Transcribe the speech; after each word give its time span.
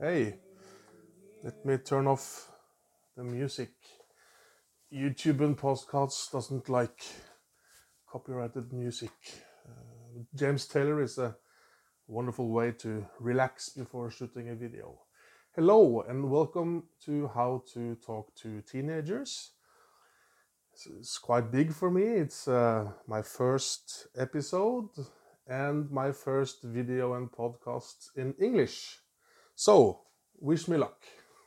Hey, 0.00 0.34
let 1.44 1.64
me 1.64 1.76
turn 1.76 2.08
off 2.08 2.50
the 3.16 3.22
music. 3.22 3.70
YouTube 4.92 5.40
and 5.40 5.56
podcasts 5.56 6.32
doesn't 6.32 6.68
like 6.68 7.00
copyrighted 8.10 8.72
music. 8.72 9.12
Uh, 9.64 10.22
James 10.34 10.66
Taylor 10.66 11.00
is 11.00 11.18
a 11.18 11.36
wonderful 12.08 12.48
way 12.48 12.72
to 12.72 13.06
relax 13.20 13.68
before 13.68 14.10
shooting 14.10 14.48
a 14.48 14.56
video. 14.56 14.98
Hello 15.54 16.00
and 16.08 16.28
welcome 16.28 16.88
to 17.04 17.28
How 17.28 17.62
to 17.74 17.94
Talk 18.04 18.34
to 18.42 18.62
Teenagers. 18.62 19.52
It's 20.98 21.18
quite 21.18 21.52
big 21.52 21.72
for 21.72 21.88
me. 21.88 22.02
It's 22.02 22.48
uh, 22.48 22.90
my 23.06 23.22
first 23.22 24.08
episode 24.16 24.88
and 25.46 25.88
my 25.88 26.10
first 26.10 26.64
video 26.64 27.14
and 27.14 27.30
podcast 27.30 28.08
in 28.16 28.34
English. 28.40 28.98
So, 29.56 30.00
wish 30.40 30.66
me 30.66 30.76
luck. 30.76 31.00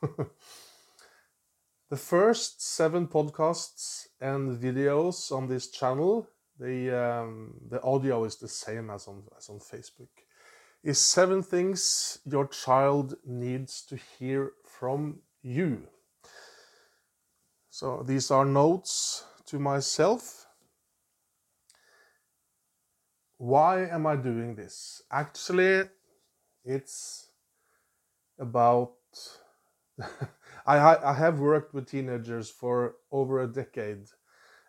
the 1.90 1.96
first 1.96 2.62
seven 2.62 3.06
podcasts 3.06 4.06
and 4.20 4.58
videos 4.58 5.30
on 5.30 5.46
this 5.46 5.70
channel, 5.70 6.28
the 6.58 6.98
um, 6.98 7.54
the 7.68 7.82
audio 7.82 8.24
is 8.24 8.36
the 8.36 8.48
same 8.48 8.90
as 8.90 9.06
on 9.08 9.24
as 9.36 9.48
on 9.50 9.58
Facebook. 9.58 10.08
Is 10.82 10.98
seven 10.98 11.42
things 11.42 12.18
your 12.24 12.46
child 12.46 13.16
needs 13.26 13.82
to 13.86 13.96
hear 13.96 14.52
from 14.64 15.18
you. 15.42 15.88
So 17.70 18.02
these 18.06 18.30
are 18.30 18.44
notes 18.44 19.24
to 19.46 19.58
myself. 19.58 20.46
Why 23.36 23.86
am 23.86 24.06
I 24.06 24.16
doing 24.16 24.54
this? 24.54 25.02
Actually, 25.10 25.84
it's 26.64 27.27
about 28.38 28.94
I, 30.66 30.96
I 30.96 31.14
have 31.14 31.40
worked 31.40 31.74
with 31.74 31.90
teenagers 31.90 32.50
for 32.50 32.96
over 33.10 33.40
a 33.40 33.48
decade 33.48 34.06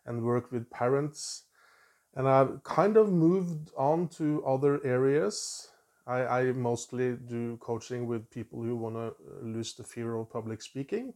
and 0.05 0.23
worked 0.23 0.51
with 0.51 0.69
parents 0.69 1.43
and 2.15 2.27
I've 2.27 2.63
kind 2.63 2.97
of 2.97 3.11
moved 3.11 3.71
on 3.77 4.07
to 4.17 4.43
other 4.45 4.83
areas. 4.83 5.69
I, 6.07 6.25
I 6.25 6.43
mostly 6.53 7.15
do 7.15 7.57
coaching 7.57 8.07
with 8.07 8.29
people 8.31 8.63
who 8.63 8.75
want 8.75 8.95
to 8.95 9.13
lose 9.41 9.75
the 9.75 9.83
fear 9.83 10.15
of 10.15 10.31
public 10.31 10.61
speaking. 10.61 11.13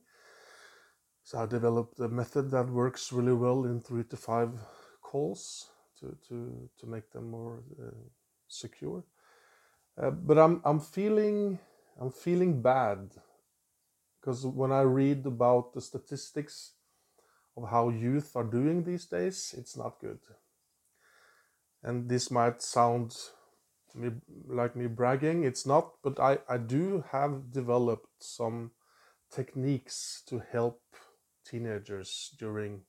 So 1.24 1.40
I 1.40 1.46
developed 1.46 2.00
a 2.00 2.08
method 2.08 2.52
that 2.52 2.70
works 2.70 3.12
really 3.12 3.34
well 3.34 3.66
in 3.66 3.82
three 3.82 4.04
to 4.04 4.18
five 4.18 4.52
calls 5.02 5.72
to, 6.00 6.16
to, 6.28 6.70
to 6.80 6.86
make 6.86 7.10
them 7.12 7.32
more 7.32 7.64
uh, 7.82 7.92
secure. 8.48 9.04
Uh, 9.98 10.12
but 10.12 10.38
I'm, 10.38 10.62
I'm 10.66 10.80
feeling 10.80 11.60
I'm 12.00 12.12
feeling 12.12 12.62
bad 12.62 13.12
because 14.20 14.46
when 14.46 14.72
I 14.72 14.82
read 14.82 15.26
about 15.26 15.74
the 15.74 15.82
statistics 15.82 16.74
of 17.56 17.70
how 17.70 17.90
youth 17.90 18.36
are 18.36 18.44
doing 18.44 18.84
these 18.84 19.06
days, 19.06 19.54
it's 19.58 19.78
not 19.78 20.00
good. 20.00 20.20
And 21.84 22.10
this 22.10 22.32
might 22.32 22.62
sound 22.62 23.16
me, 23.94 24.12
like 24.48 24.76
me 24.76 24.88
bragging, 24.88 25.44
it's 25.44 25.66
not, 25.66 25.94
but 26.04 26.20
I, 26.20 26.40
I 26.50 26.58
do 26.58 27.04
have 27.12 27.52
developed 27.52 28.24
some 28.24 28.72
techniques 29.30 30.24
to 30.28 30.42
help 30.52 30.82
teenagers 31.46 32.34
during 32.40 32.82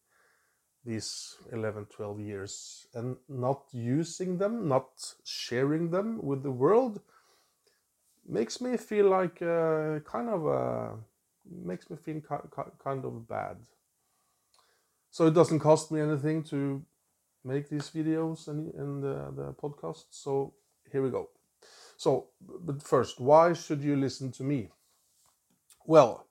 these 0.85 1.37
11, 1.53 1.87
12 1.87 2.21
years 2.21 2.87
and 2.95 3.17
not 3.29 3.65
using 3.73 4.39
them, 4.39 4.69
not 4.69 5.15
sharing 5.25 5.91
them 5.91 6.21
with 6.23 6.43
the 6.43 6.51
world 6.51 7.01
makes 8.27 8.61
me 8.61 8.77
feel 8.77 9.09
like 9.09 9.41
uh, 9.43 10.01
kind 10.01 10.29
of 10.29 10.47
uh, 10.47 10.97
makes 11.45 11.91
me 11.91 11.97
feel 11.97 12.21
kind 12.83 13.05
of 13.05 13.29
bad. 13.29 13.57
So 15.11 15.27
it 15.27 15.35
doesn't 15.35 15.61
cost 15.61 15.93
me 15.93 16.01
anything 16.01 16.43
to 16.45 16.85
make 17.45 17.69
these 17.69 17.91
videos 17.91 18.49
and, 18.49 18.75
and 18.75 19.03
the, 19.03 19.33
the 19.37 19.53
podcast. 19.53 20.07
So 20.11 20.55
here 20.91 21.03
we 21.03 21.11
go. 21.11 21.31
So, 21.97 22.29
but 22.41 22.83
first, 22.83 23.21
why 23.21 23.53
should 23.53 23.83
you 23.83 23.97
listen 23.97 24.33
to 24.33 24.43
me? 24.43 24.71
Well, 25.87 26.27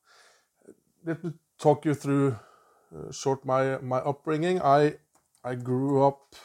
let 1.06 1.24
me 1.24 1.34
talk 1.58 1.86
you 1.86 1.94
through 1.94 2.36
uh, 2.96 3.12
short 3.12 3.46
my 3.46 3.78
my 3.78 4.00
upbringing. 4.00 4.62
I 4.62 4.98
I 5.44 5.56
grew 5.56 6.04
up 6.04 6.36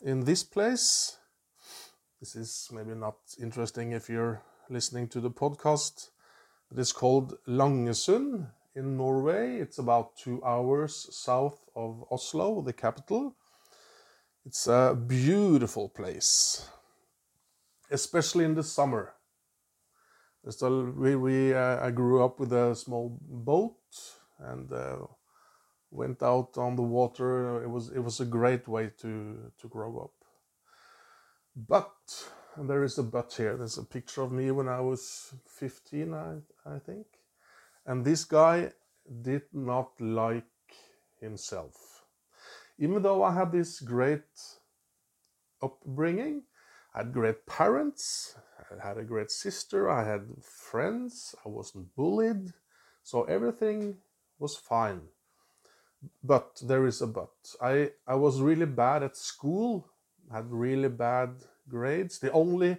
in 0.00 0.24
this 0.24 0.44
place 0.44 1.18
this 2.24 2.36
is 2.36 2.70
maybe 2.72 2.94
not 2.94 3.16
interesting 3.38 3.92
if 3.92 4.08
you're 4.08 4.40
listening 4.70 5.06
to 5.06 5.20
the 5.20 5.30
podcast. 5.30 6.08
It 6.72 6.78
is 6.78 6.90
called 6.90 7.34
Langesund 7.46 8.46
in 8.74 8.96
Norway. 8.96 9.58
It's 9.58 9.76
about 9.76 10.16
two 10.16 10.42
hours 10.42 11.06
south 11.14 11.68
of 11.76 12.02
Oslo, 12.10 12.62
the 12.62 12.72
capital. 12.72 13.36
It's 14.46 14.66
a 14.66 14.96
beautiful 15.06 15.90
place, 15.90 16.66
especially 17.90 18.46
in 18.46 18.54
the 18.54 18.62
summer. 18.62 19.12
So 20.48 20.94
we, 20.96 21.16
we 21.16 21.52
uh, 21.52 21.84
I 21.84 21.90
grew 21.90 22.24
up 22.24 22.40
with 22.40 22.54
a 22.54 22.74
small 22.74 23.18
boat 23.20 23.76
and 24.38 24.72
uh, 24.72 24.96
went 25.90 26.22
out 26.22 26.56
on 26.56 26.76
the 26.76 26.82
water. 26.82 27.62
It 27.62 27.68
was 27.68 27.90
it 27.90 28.00
was 28.00 28.20
a 28.20 28.24
great 28.24 28.66
way 28.66 28.92
to 29.02 29.52
to 29.58 29.68
grow 29.68 29.98
up. 29.98 30.23
But 31.56 31.94
there 32.56 32.82
is 32.82 32.98
a 32.98 33.02
but 33.02 33.32
here. 33.32 33.56
There's 33.56 33.78
a 33.78 33.84
picture 33.84 34.22
of 34.22 34.32
me 34.32 34.50
when 34.50 34.68
I 34.68 34.80
was 34.80 35.34
15, 35.46 36.12
I, 36.12 36.36
I 36.66 36.78
think. 36.78 37.06
And 37.86 38.04
this 38.04 38.24
guy 38.24 38.72
did 39.22 39.42
not 39.52 40.00
like 40.00 40.44
himself. 41.20 42.04
Even 42.78 43.02
though 43.02 43.22
I 43.22 43.34
had 43.34 43.52
this 43.52 43.80
great 43.80 44.24
upbringing, 45.62 46.42
I 46.92 46.98
had 46.98 47.12
great 47.12 47.46
parents, 47.46 48.36
I 48.70 48.86
had 48.86 48.98
a 48.98 49.04
great 49.04 49.30
sister, 49.30 49.88
I 49.88 50.04
had 50.04 50.26
friends, 50.42 51.34
I 51.44 51.48
wasn't 51.48 51.94
bullied, 51.94 52.52
so 53.02 53.24
everything 53.24 53.98
was 54.38 54.56
fine. 54.56 55.02
But 56.22 56.60
there 56.62 56.86
is 56.86 57.00
a 57.00 57.06
but. 57.06 57.32
I, 57.62 57.90
I 58.06 58.14
was 58.16 58.40
really 58.40 58.66
bad 58.66 59.02
at 59.02 59.16
school 59.16 59.88
had 60.32 60.50
really 60.50 60.88
bad 60.88 61.30
grades. 61.68 62.18
The 62.18 62.32
only 62.32 62.78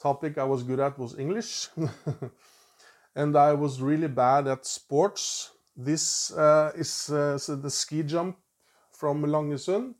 topic 0.00 0.38
I 0.38 0.44
was 0.44 0.62
good 0.62 0.80
at 0.80 0.98
was 0.98 1.18
English. 1.18 1.68
and 3.14 3.36
I 3.36 3.52
was 3.52 3.80
really 3.80 4.08
bad 4.08 4.46
at 4.46 4.66
sports. 4.66 5.50
This 5.76 6.32
uh, 6.32 6.72
is 6.74 7.10
uh, 7.10 7.38
so 7.38 7.56
the 7.56 7.70
ski 7.70 8.02
jump 8.02 8.36
from 8.92 9.22
Langesund 9.24 9.94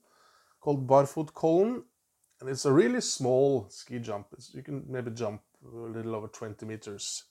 called 0.60 0.86
Barfoot 0.86 1.32
Barfotkollen. 1.32 1.82
And 2.40 2.50
it's 2.50 2.66
a 2.66 2.72
really 2.72 3.00
small 3.00 3.66
ski 3.70 3.98
jump. 3.98 4.26
It's, 4.32 4.54
you 4.54 4.62
can 4.62 4.84
maybe 4.88 5.10
jump 5.10 5.40
a 5.64 5.76
little 5.76 6.14
over 6.14 6.28
20 6.28 6.66
meters. 6.66 7.24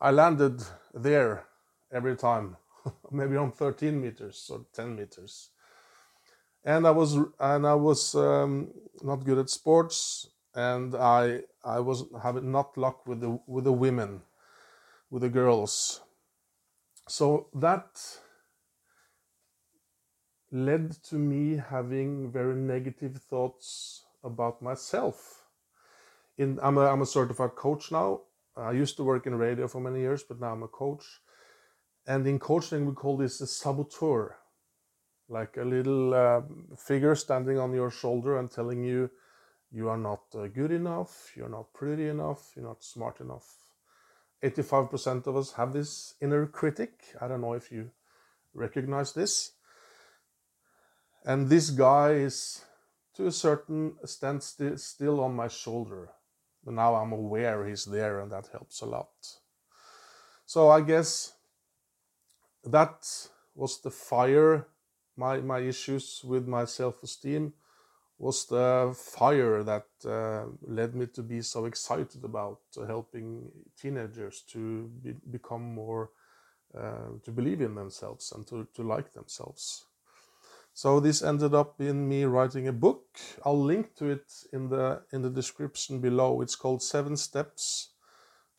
I 0.00 0.10
landed 0.10 0.62
there 0.94 1.44
every 1.92 2.16
time, 2.16 2.56
maybe 3.10 3.36
on 3.36 3.52
13 3.52 4.00
meters 4.00 4.50
or 4.50 4.64
10 4.72 4.96
meters 4.96 5.50
and 6.64 6.86
I 6.86 6.90
was 6.90 7.16
and 7.38 7.66
I 7.66 7.74
was 7.74 8.14
um, 8.14 8.68
not 9.02 9.24
good 9.24 9.38
at 9.38 9.50
sports, 9.50 10.28
and 10.54 10.94
I 10.94 11.42
I 11.64 11.80
was 11.80 12.04
having 12.22 12.52
not 12.52 12.76
luck 12.76 13.06
with 13.06 13.20
the 13.20 13.38
with 13.46 13.64
the 13.64 13.72
women, 13.72 14.22
with 15.10 15.22
the 15.22 15.30
girls. 15.30 16.00
So 17.08 17.48
that 17.54 18.00
led 20.52 20.92
to 21.04 21.16
me 21.16 21.56
having 21.56 22.30
very 22.30 22.54
negative 22.54 23.16
thoughts 23.16 24.04
about 24.22 24.60
myself. 24.60 25.46
In 26.36 26.58
I'm 26.62 26.78
a 26.78 26.86
I'm 26.86 27.02
a 27.02 27.06
certified 27.06 27.56
coach 27.56 27.90
now. 27.90 28.20
I 28.56 28.72
used 28.72 28.96
to 28.96 29.04
work 29.04 29.26
in 29.26 29.34
radio 29.34 29.68
for 29.68 29.80
many 29.80 30.00
years, 30.00 30.22
but 30.22 30.40
now 30.40 30.52
I'm 30.52 30.62
a 30.62 30.68
coach. 30.68 31.04
And 32.06 32.26
in 32.26 32.38
coaching, 32.38 32.86
we 32.86 32.92
call 32.92 33.16
this 33.16 33.40
a 33.40 33.46
saboteur 33.46 34.39
like 35.30 35.56
a 35.56 35.64
little 35.64 36.12
uh, 36.12 36.42
figure 36.76 37.14
standing 37.14 37.58
on 37.58 37.72
your 37.72 37.90
shoulder 37.90 38.38
and 38.38 38.50
telling 38.50 38.82
you 38.84 39.10
you 39.70 39.88
are 39.88 39.96
not 39.96 40.22
uh, 40.34 40.48
good 40.48 40.72
enough, 40.72 41.32
you're 41.36 41.48
not 41.48 41.72
pretty 41.72 42.08
enough, 42.08 42.52
you're 42.56 42.66
not 42.66 42.82
smart 42.82 43.20
enough. 43.20 43.46
85% 44.42 45.26
of 45.26 45.36
us 45.36 45.52
have 45.52 45.72
this 45.72 46.14
inner 46.20 46.46
critic. 46.46 46.92
I 47.20 47.28
don't 47.28 47.40
know 47.40 47.52
if 47.52 47.70
you 47.70 47.90
recognize 48.54 49.12
this. 49.12 49.52
And 51.24 51.48
this 51.48 51.70
guy 51.70 52.12
is, 52.12 52.64
to 53.16 53.26
a 53.26 53.32
certain 53.32 53.94
extent, 54.02 54.42
st- 54.42 54.80
still 54.80 55.20
on 55.20 55.36
my 55.36 55.48
shoulder. 55.48 56.08
But 56.64 56.74
now 56.74 56.94
I'm 56.94 57.12
aware 57.12 57.66
he's 57.66 57.84
there, 57.84 58.20
and 58.20 58.32
that 58.32 58.48
helps 58.50 58.80
a 58.80 58.86
lot. 58.86 59.10
So 60.46 60.70
I 60.70 60.80
guess 60.80 61.34
that 62.64 63.06
was 63.54 63.80
the 63.82 63.90
fire 63.90 64.66
my 65.20 65.34
my 65.54 65.60
issues 65.72 66.22
with 66.24 66.48
my 66.48 66.64
self-esteem 66.64 67.52
was 68.18 68.46
the 68.46 68.94
fire 68.94 69.62
that 69.62 69.88
uh, 70.04 70.44
led 70.78 70.94
me 70.94 71.06
to 71.06 71.22
be 71.22 71.40
so 71.40 71.64
excited 71.64 72.22
about 72.22 72.60
helping 72.86 73.50
teenagers 73.80 74.42
to 74.52 74.90
be, 75.02 75.14
become 75.30 75.74
more 75.74 76.10
uh, 76.76 77.08
to 77.24 77.30
believe 77.30 77.62
in 77.62 77.74
themselves 77.74 78.32
and 78.32 78.46
to, 78.46 78.66
to 78.74 78.82
like 78.82 79.12
themselves. 79.12 79.86
So 80.74 81.00
this 81.00 81.22
ended 81.22 81.54
up 81.54 81.80
in 81.80 82.08
me 82.08 82.24
writing 82.24 82.68
a 82.68 82.72
book. 82.72 83.04
I'll 83.44 83.64
link 83.72 83.96
to 83.96 84.10
it 84.10 84.30
in 84.52 84.68
the 84.68 85.02
in 85.12 85.22
the 85.22 85.30
description 85.30 86.00
below. 86.00 86.42
It's 86.42 86.56
called 86.56 86.82
seven 86.82 87.16
steps 87.16 87.90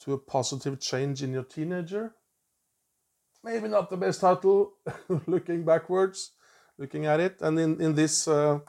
to 0.01 0.13
a 0.13 0.17
positive 0.17 0.79
change 0.79 1.23
in 1.23 1.33
your 1.33 1.47
teenager. 1.55 2.15
Maybe 3.43 3.67
not 3.67 3.89
the 3.89 3.97
best 3.97 4.21
title 4.21 4.73
looking 5.27 5.63
backwards 5.63 6.31
looking 6.81 7.05
at 7.05 7.19
it 7.19 7.41
and 7.41 7.59
in 7.59 7.71
in 7.79 7.95
this 7.95 8.27
uh, 8.27 8.59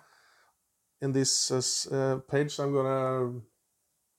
in 1.02 1.12
this 1.12 1.50
uh, 1.50 1.96
uh, 1.96 2.16
page 2.18 2.58
I'm 2.60 2.72
gonna 2.72 3.40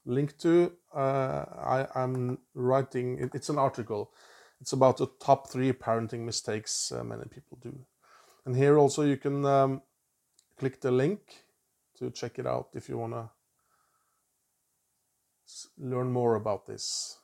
link 0.06 0.38
to, 0.40 0.74
uh, 0.94 1.45
I, 1.95 2.04
am 2.04 2.38
writing, 2.54 3.30
it's 3.34 3.50
an 3.50 3.57
article. 3.57 4.12
It's 4.60 4.74
about 4.74 4.98
the 4.98 5.07
top 5.19 5.50
three 5.50 5.72
parenting 5.72 6.25
mistakes 6.25 6.92
uh, 6.92 7.04
many 7.04 7.24
people 7.25 7.57
do. 7.62 7.86
And 8.45 8.56
here 8.56 8.78
also 8.78 9.04
you 9.04 9.18
can 9.18 9.45
um, 9.45 9.81
click 10.57 10.81
the 10.81 10.92
link 10.92 11.19
to 11.98 12.12
check 12.12 12.40
it 12.40 12.45
out 12.45 12.69
if 12.74 12.90
you 12.90 12.98
wanna 12.98 13.31
learn 15.78 16.12
more 16.12 16.36
about 16.36 16.66
this. 16.68 17.18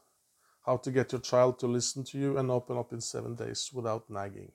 How 0.65 0.77
to 0.77 0.91
get 0.91 1.11
your 1.11 1.21
child 1.21 1.59
to 1.59 1.67
listen 1.67 2.03
to 2.05 2.17
you 2.17 2.37
and 2.37 2.51
open 2.51 2.77
up 2.77 2.93
in 2.93 3.01
seven 3.01 3.35
days 3.35 3.71
without 3.73 4.09
nagging. 4.09 4.51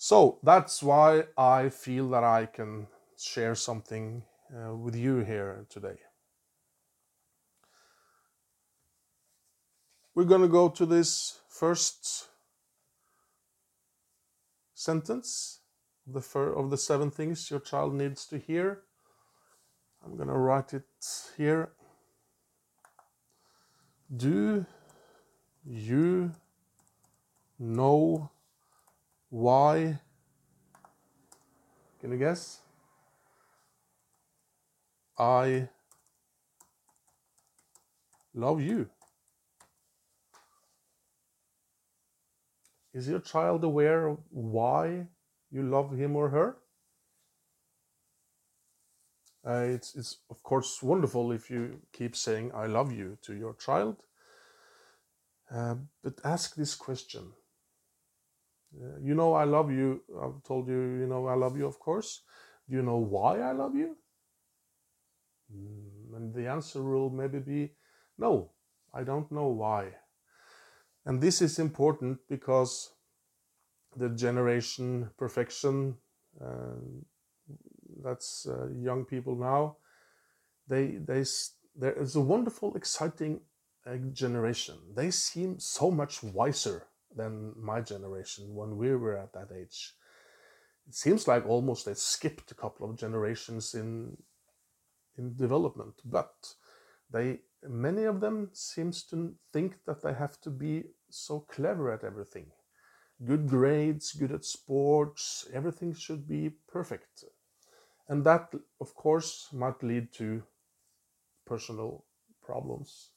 So 0.00 0.38
that's 0.44 0.80
why 0.80 1.24
I 1.36 1.70
feel 1.70 2.08
that 2.10 2.22
I 2.22 2.46
can 2.46 2.86
share 3.18 3.56
something 3.56 4.22
uh, 4.54 4.72
with 4.76 4.94
you 4.94 5.18
here 5.18 5.66
today. 5.68 5.98
We're 10.14 10.22
going 10.22 10.42
to 10.42 10.48
go 10.48 10.68
to 10.68 10.86
this 10.86 11.40
first 11.48 12.28
sentence 14.72 15.62
the, 16.06 16.20
fir- 16.20 16.54
of 16.54 16.70
the 16.70 16.78
seven 16.78 17.10
things 17.10 17.50
your 17.50 17.60
child 17.60 17.92
needs 17.92 18.24
to 18.26 18.38
hear. 18.38 18.82
I'm 20.04 20.16
going 20.16 20.28
to 20.28 20.34
write 20.34 20.74
it 20.74 20.84
here. 21.36 21.70
Do 24.16 24.64
you 25.66 26.30
know 27.58 28.30
why? 29.30 30.00
Can 32.00 32.12
you 32.12 32.18
guess? 32.18 32.60
I 35.18 35.68
love 38.34 38.60
you. 38.60 38.88
Is 42.94 43.08
your 43.08 43.20
child 43.20 43.64
aware 43.64 44.06
of 44.08 44.18
why 44.30 45.06
you 45.50 45.62
love 45.62 45.96
him 45.96 46.16
or 46.16 46.30
her? 46.30 46.56
Uh, 49.46 49.64
it's, 49.66 49.94
it's, 49.94 50.18
of 50.30 50.42
course, 50.42 50.82
wonderful 50.82 51.32
if 51.32 51.50
you 51.50 51.80
keep 51.92 52.16
saying, 52.16 52.50
I 52.54 52.66
love 52.66 52.92
you 52.92 53.18
to 53.22 53.34
your 53.34 53.54
child. 53.54 54.02
Uh, 55.50 55.76
but 56.02 56.14
ask 56.24 56.54
this 56.54 56.74
question. 56.74 57.32
Uh, 58.76 58.98
you 59.02 59.14
know, 59.14 59.34
I 59.34 59.44
love 59.44 59.70
you. 59.70 60.02
I've 60.22 60.42
told 60.44 60.68
you, 60.68 60.80
you 61.00 61.06
know, 61.06 61.26
I 61.26 61.34
love 61.34 61.56
you, 61.56 61.66
of 61.66 61.78
course. 61.78 62.22
Do 62.68 62.76
you 62.76 62.82
know 62.82 62.98
why 62.98 63.40
I 63.40 63.52
love 63.52 63.74
you? 63.74 63.96
Mm, 65.54 66.16
and 66.16 66.34
the 66.34 66.46
answer 66.48 66.82
will 66.82 67.10
maybe 67.10 67.38
be 67.38 67.72
no, 68.18 68.50
I 68.92 69.04
don't 69.04 69.30
know 69.32 69.48
why. 69.48 69.94
And 71.06 71.20
this 71.20 71.40
is 71.40 71.58
important 71.58 72.18
because 72.28 72.92
the 73.96 74.10
generation 74.10 75.10
perfection, 75.16 75.96
uh, 76.38 76.76
that's 78.04 78.46
uh, 78.46 78.68
young 78.68 79.04
people 79.06 79.34
now, 79.34 79.76
they, 80.68 80.98
they, 80.98 81.24
there 81.74 81.94
is 81.98 82.16
a 82.16 82.20
wonderful, 82.20 82.76
exciting 82.76 83.40
uh, 83.86 83.96
generation. 84.12 84.76
They 84.94 85.10
seem 85.10 85.58
so 85.58 85.90
much 85.90 86.22
wiser 86.22 86.87
than 87.14 87.54
my 87.56 87.80
generation 87.80 88.54
when 88.54 88.76
we 88.76 88.94
were 88.94 89.16
at 89.16 89.32
that 89.32 89.50
age. 89.54 89.94
It 90.88 90.94
seems 90.94 91.28
like 91.28 91.46
almost 91.46 91.86
they 91.86 91.94
skipped 91.94 92.50
a 92.50 92.54
couple 92.54 92.88
of 92.88 92.96
generations 92.96 93.74
in 93.74 94.16
in 95.16 95.36
development, 95.36 95.94
but 96.04 96.54
they 97.10 97.40
many 97.62 98.04
of 98.04 98.20
them 98.20 98.50
seems 98.52 99.02
to 99.04 99.34
think 99.52 99.84
that 99.84 100.02
they 100.02 100.14
have 100.14 100.40
to 100.40 100.50
be 100.50 100.84
so 101.10 101.40
clever 101.40 101.92
at 101.92 102.04
everything. 102.04 102.46
Good 103.24 103.48
grades, 103.48 104.12
good 104.12 104.32
at 104.32 104.44
sports, 104.44 105.48
everything 105.52 105.92
should 105.92 106.28
be 106.28 106.50
perfect. 106.68 107.24
And 108.08 108.24
that, 108.24 108.54
of 108.80 108.94
course, 108.94 109.48
might 109.52 109.82
lead 109.82 110.12
to 110.14 110.42
personal 111.44 112.04
problems. 112.42 113.10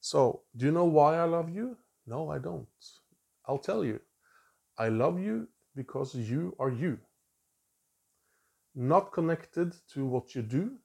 So, 0.00 0.42
do 0.56 0.66
you 0.66 0.72
know 0.72 0.84
why 0.84 1.16
I 1.16 1.24
love 1.24 1.50
you? 1.50 1.76
No, 2.08 2.30
I 2.30 2.38
don't. 2.38 2.66
I'll 3.46 3.58
tell 3.58 3.84
you. 3.84 4.00
I 4.78 4.88
love 4.88 5.20
you 5.20 5.48
because 5.76 6.14
you 6.14 6.56
are 6.58 6.70
you 6.70 6.98
not 8.74 9.12
connected 9.12 9.74
to 9.92 10.06
what 10.06 10.34
you 10.34 10.42
do. 10.42 10.78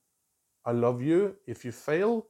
I 0.65 0.71
love 0.71 1.01
you 1.01 1.35
if 1.47 1.63
you 1.63 1.71
fail. 1.71 2.27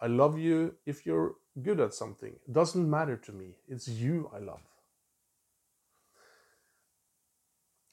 I 0.00 0.06
love 0.08 0.38
you 0.38 0.74
if 0.86 1.06
you're 1.06 1.34
good 1.62 1.80
at 1.80 1.94
something. 1.94 2.32
It 2.48 2.52
doesn't 2.52 2.88
matter 2.90 3.16
to 3.16 3.32
me. 3.32 3.56
It's 3.68 3.88
you 3.88 4.30
I 4.34 4.38
love. 4.38 4.62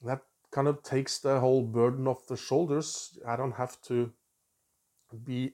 That 0.04 0.22
kind 0.52 0.68
of 0.68 0.84
takes 0.84 1.20
the 1.20 1.40
whole 1.40 1.64
burden 1.64 2.08
off 2.08 2.28
the 2.28 2.38
shoulders. 2.38 3.18
I 3.28 3.36
don't 3.36 3.56
have 3.56 3.82
to 3.84 4.12
be 5.24 5.54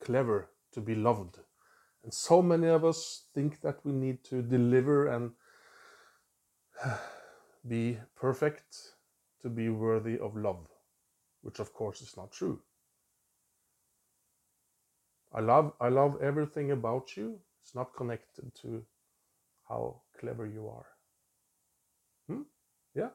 clever 0.00 0.50
to 0.72 0.80
be 0.80 0.94
loved. 0.94 1.38
And 2.02 2.14
so 2.14 2.42
many 2.42 2.68
of 2.68 2.84
us 2.84 3.24
think 3.34 3.60
that 3.60 3.84
we 3.84 3.92
need 3.92 4.24
to 4.24 4.42
deliver 4.42 5.08
and 5.08 5.32
be 7.68 7.98
perfect 8.16 8.94
to 9.42 9.48
be 9.48 9.68
worthy 9.68 10.18
of 10.18 10.36
love 10.36 10.66
which 11.42 11.58
of 11.58 11.72
course 11.72 12.00
is 12.00 12.16
not 12.16 12.32
true. 12.32 12.60
I 15.32 15.40
love 15.40 15.72
I 15.80 15.88
love 15.88 16.20
everything 16.20 16.72
about 16.72 17.16
you. 17.16 17.38
It's 17.62 17.74
not 17.74 17.94
connected 17.94 18.54
to 18.62 18.84
how 19.68 20.02
clever 20.18 20.46
you 20.46 20.68
are. 20.68 20.86
Hmm? 22.28 22.42
Yeah. 22.94 23.10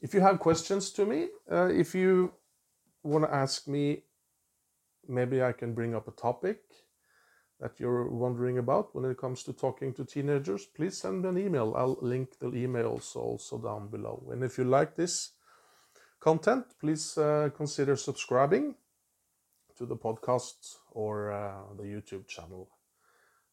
If 0.00 0.14
you 0.14 0.20
have 0.20 0.38
questions 0.38 0.90
to 0.92 1.04
me, 1.04 1.28
uh, 1.50 1.66
if 1.66 1.94
you 1.94 2.32
want 3.02 3.24
to 3.24 3.34
ask 3.34 3.66
me, 3.68 4.04
maybe 5.08 5.42
I 5.42 5.52
can 5.52 5.74
bring 5.74 5.94
up 5.94 6.08
a 6.08 6.12
topic 6.12 6.60
that 7.60 7.80
you're 7.80 8.08
wondering 8.08 8.58
about 8.58 8.94
when 8.94 9.04
it 9.04 9.18
comes 9.18 9.42
to 9.44 9.52
talking 9.52 9.92
to 9.94 10.04
teenagers, 10.04 10.66
please 10.66 10.96
send 10.96 11.22
me 11.22 11.28
an 11.28 11.38
email. 11.38 11.74
I'll 11.76 11.98
link 12.00 12.38
the 12.38 12.50
emails 12.50 13.16
also 13.16 13.58
down 13.58 13.88
below. 13.88 14.28
And 14.30 14.44
if 14.44 14.58
you 14.58 14.64
like 14.64 14.94
this 14.94 15.32
content, 16.20 16.64
please 16.80 17.18
uh, 17.18 17.50
consider 17.56 17.96
subscribing 17.96 18.74
to 19.76 19.86
the 19.86 19.96
podcast 19.96 20.76
or 20.92 21.32
uh, 21.32 21.74
the 21.76 21.84
YouTube 21.84 22.28
channel. 22.28 22.68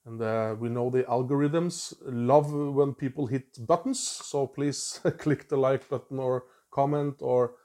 And 0.06 0.22
uh, 0.22 0.56
we 0.60 0.70
know 0.70 0.92
the 0.92 1.04
algorithms 1.04 1.96
love 2.02 2.54
when 2.54 2.94
people 2.94 3.26
hit 3.26 3.66
buttons, 3.66 4.00
so 4.00 4.46
please 4.46 5.00
click 5.18 5.50
the 5.50 5.58
like 5.58 5.90
button 5.90 6.20
or 6.20 6.44
comment 6.70 7.16
or 7.22 7.56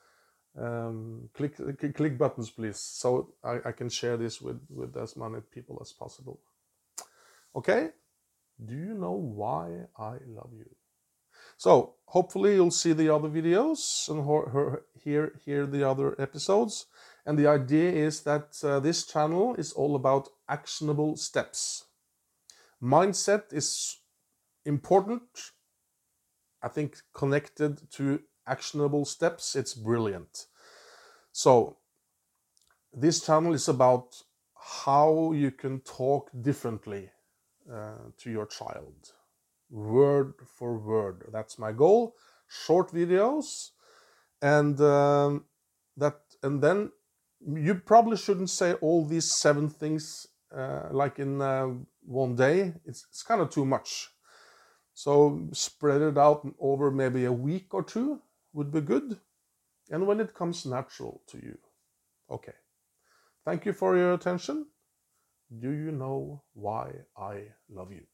um, 0.58 1.28
click 1.34 1.56
click 1.94 2.18
buttons, 2.18 2.50
please, 2.50 2.78
so 2.78 3.34
I, 3.44 3.58
I 3.66 3.72
can 3.72 3.88
share 3.88 4.16
this 4.16 4.40
with 4.40 4.60
with 4.68 4.96
as 4.96 5.16
many 5.16 5.40
people 5.52 5.78
as 5.80 5.92
possible. 5.92 6.40
Okay, 7.54 7.90
do 8.64 8.74
you 8.74 8.94
know 8.94 9.12
why 9.12 9.86
I 9.96 10.18
love 10.26 10.50
you? 10.56 10.70
So 11.56 11.94
hopefully 12.06 12.54
you'll 12.54 12.70
see 12.70 12.92
the 12.92 13.14
other 13.14 13.28
videos 13.28 14.08
and 14.08 14.78
hear, 15.02 15.32
hear 15.44 15.66
the 15.66 15.86
other 15.86 16.20
episodes. 16.20 16.86
And 17.26 17.38
the 17.38 17.48
idea 17.48 17.92
is 17.92 18.22
that 18.22 18.56
uh, 18.64 18.80
this 18.80 19.06
channel 19.06 19.54
is 19.56 19.72
all 19.72 19.94
about 19.94 20.28
actionable 20.48 21.16
steps. 21.16 21.84
Mindset 22.82 23.52
is 23.52 23.98
important. 24.64 25.22
I 26.62 26.68
think 26.68 26.96
connected 27.12 27.90
to 27.92 28.20
actionable 28.46 29.04
steps, 29.04 29.54
it's 29.54 29.74
brilliant. 29.74 30.46
So 31.32 31.76
this 32.92 33.24
channel 33.24 33.54
is 33.54 33.68
about 33.68 34.22
how 34.82 35.32
you 35.32 35.50
can 35.50 35.80
talk 35.80 36.30
differently 36.42 37.10
uh, 37.72 38.10
to 38.18 38.30
your 38.30 38.46
child 38.46 39.12
word 39.70 40.34
for 40.46 40.78
word. 40.78 41.24
That's 41.32 41.58
my 41.58 41.72
goal. 41.72 42.16
Short 42.48 42.90
videos. 42.92 43.70
And 44.42 44.80
um, 44.80 45.44
that 45.96 46.20
and 46.42 46.62
then 46.62 46.90
you 47.46 47.74
probably 47.74 48.16
shouldn't 48.16 48.50
say 48.50 48.74
all 48.74 49.04
these 49.04 49.30
seven 49.30 49.68
things 49.68 50.26
uh, 50.54 50.88
like 50.90 51.18
in 51.18 51.40
uh, 51.40 51.68
one 52.04 52.34
day 52.34 52.74
it's, 52.84 53.06
it's 53.08 53.22
kind 53.22 53.40
of 53.40 53.50
too 53.50 53.64
much 53.64 54.08
so 54.94 55.48
spread 55.52 56.02
it 56.02 56.18
out 56.18 56.46
over 56.58 56.90
maybe 56.90 57.24
a 57.24 57.32
week 57.32 57.72
or 57.72 57.82
two 57.82 58.20
would 58.52 58.72
be 58.72 58.80
good. 58.80 59.18
And 59.90 60.06
when 60.06 60.20
it 60.20 60.34
comes 60.34 60.66
natural 60.66 61.22
to 61.28 61.38
you 61.38 61.58
okay. 62.30 62.54
Thank 63.44 63.66
you 63.66 63.72
for 63.72 63.96
your 63.96 64.14
attention. 64.14 64.66
Do 65.58 65.70
you 65.70 65.90
know 65.90 66.42
why 66.54 66.92
i 67.16 67.42
love 67.68 67.92
you 67.92 68.06